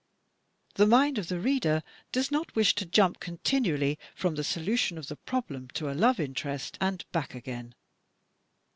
The 0.73 0.87
mind 0.87 1.19
of 1.19 1.27
the 1.27 1.39
reader 1.39 1.83
does 2.11 2.31
not 2.31 2.55
wish 2.55 2.73
to 2.73 2.87
jimip 2.87 3.19
continually 3.19 3.99
from 4.15 4.33
the 4.33 4.43
solution 4.43 4.97
of 4.97 5.09
the 5.09 5.15
problem 5.15 5.67
to 5.75 5.91
a 5.91 5.93
love 5.93 6.19
interest, 6.19 6.75
and 6.81 7.05
back 7.11 7.35
again. 7.35 7.75